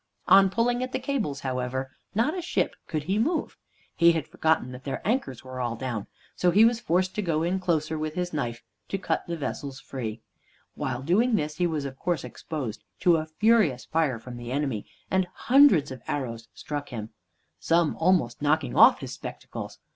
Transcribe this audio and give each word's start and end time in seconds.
On 0.25 0.49
pulling 0.49 0.81
at 0.81 0.93
the 0.93 0.99
cables, 0.99 1.41
however, 1.41 1.91
not 2.15 2.35
a 2.35 2.41
ship 2.41 2.75
could 2.87 3.03
he 3.03 3.19
move. 3.19 3.55
He 3.95 4.13
had 4.13 4.25
forgotten 4.27 4.71
that 4.71 4.83
their 4.83 5.07
anchors 5.07 5.43
were 5.43 5.61
all 5.61 5.75
down. 5.75 6.07
So 6.35 6.49
he 6.49 6.65
was 6.65 6.79
forced 6.79 7.13
to 7.13 7.21
go 7.21 7.43
in 7.43 7.59
closer 7.59 7.93
and 7.93 8.01
with 8.01 8.15
his 8.15 8.33
knife 8.33 8.63
to 8.87 8.97
cut 8.97 9.27
the 9.27 9.37
vessels 9.37 9.79
free. 9.79 10.23
While 10.73 11.03
doing 11.03 11.35
this 11.35 11.57
he 11.57 11.67
was 11.67 11.85
of 11.85 11.99
course 11.99 12.23
exposed 12.23 12.83
to 13.01 13.17
a 13.17 13.27
furious 13.27 13.85
fire 13.85 14.17
from 14.17 14.37
the 14.37 14.51
enemy, 14.51 14.87
and 15.11 15.27
hundreds 15.35 15.91
of 15.91 16.01
arrows 16.07 16.47
struck 16.55 16.89
him, 16.89 17.11
some 17.59 17.95
almost 17.97 18.41
knocking 18.41 18.75
off 18.75 19.01
his 19.01 19.13
spectacles. 19.13 19.77